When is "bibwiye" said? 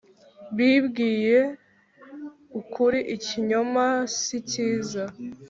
0.55-1.39